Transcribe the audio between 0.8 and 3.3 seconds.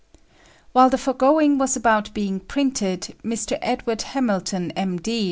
the foregoing was about being printed,